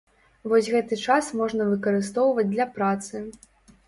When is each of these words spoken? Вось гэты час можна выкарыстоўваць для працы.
Вось 0.51 0.69
гэты 0.75 0.97
час 1.07 1.29
можна 1.41 1.67
выкарыстоўваць 1.73 2.47
для 2.55 2.67
працы. 2.79 3.23